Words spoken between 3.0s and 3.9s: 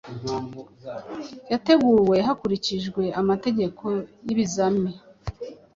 amategeko